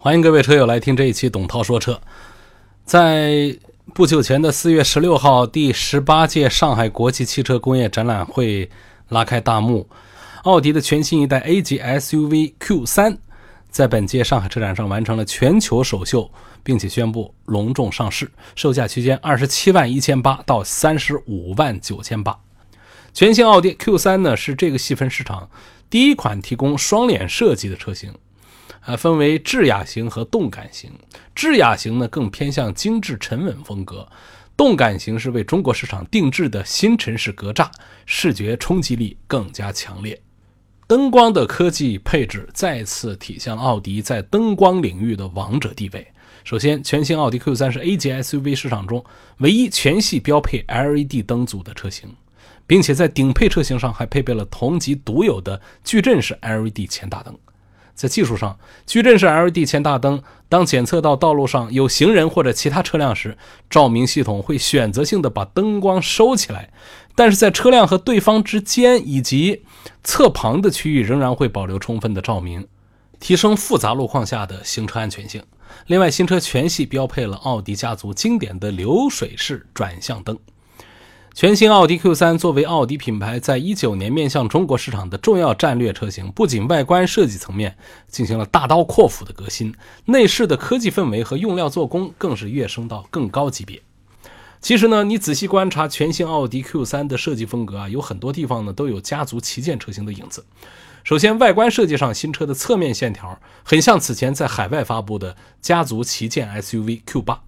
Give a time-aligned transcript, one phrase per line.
[0.00, 2.00] 欢迎各位车友来听这一期董涛说车。
[2.84, 3.52] 在
[3.92, 8.70] 不久前的四月十六号，第十八届上海国际汽车工业展览会
[9.08, 9.88] 拉开大幕，
[10.44, 13.16] 奥迪的全新一代 A 级 SUV Q3
[13.70, 16.30] 在本届上海车展上完成了全球首秀，
[16.62, 22.38] 并且宣布隆重上市，售价区间二十七万一千八到三十五万九千八。
[23.12, 25.50] 全新奥迪 Q3 呢是这个细分市场
[25.90, 28.14] 第一款提供双脸设计的车型，
[28.88, 30.90] 呃，分为智雅型和动感型。
[31.34, 34.08] 智雅型呢更偏向精致沉稳风格，
[34.56, 37.68] 动感型是为中国市场定制的新城市格栅，
[38.06, 40.18] 视觉冲击力更加强烈。
[40.86, 46.08] 灯光的科技配置再次体现了奥迪在灯光领域的王者地位。
[46.42, 49.04] 首先，全新奥迪 Q3 是 A 级 SUV 市场中
[49.40, 52.08] 唯一全系标配 LED 灯组的车型。
[52.66, 57.36] 并且在顶配车型上还配备了同级独有的矩阵式 LED 前大灯。
[57.98, 63.36] 在技术上，矩阵式 LED 前大灯当检测到道路上有行人或者其他车辆时，
[63.68, 66.70] 照明系统会选择性的把灯光收起来；
[67.16, 69.64] 但是在车辆和对方之间以及
[70.04, 72.68] 侧旁的区域仍然会保留充分的照明，
[73.18, 75.42] 提升复杂路况下的行车安全性。
[75.88, 80.38] 另外，新车全系标配了奥迪家族经典的流水式转向灯。
[81.34, 87.76] 全新奥迪 Q3 作为奥迪品牌在一九年面向中国市场的重要战略车型，不仅外观设计层面
[88.08, 89.72] 进行了大刀阔斧的革新，
[90.06, 93.80] 内饰的科技氛围和用料做工更是跃升到更高级别。
[94.60, 100.44] 其实呢，你仔细观察全新奥迪 Q3 的设计风格啊，有很多地方呢都有家族旗舰车型的影子。
[101.04, 107.38] 首先，外观设计上，新车的侧面线条很像此前在海外发布的家族旗舰 SUV Q8。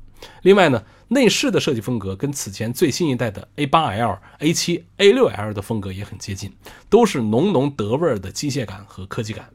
[0.42, 6.54] 另外呢，内饰的设计风格跟此前最新一代的 A8L、A7、A6L 的风格也很接近，
[6.88, 9.50] 都是浓浓德味儿的机械感和科技感。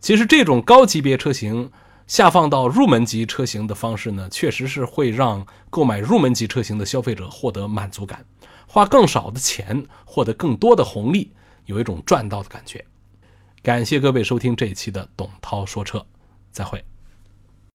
[0.00, 1.70] 其实这种高级别车型
[2.06, 8.24] 下放到入门级车型的方式呢，确实是会让购买入门级车型的消费者获得满足感，
[8.66, 11.32] 花更少的钱获得更多的红利，
[11.64, 12.84] 有一种赚到的感觉。
[13.62, 16.04] 感谢各位收听这一期的董涛说车，
[16.52, 16.84] 再会。